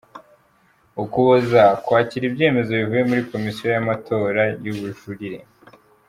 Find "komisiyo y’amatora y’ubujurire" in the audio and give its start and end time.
3.31-5.39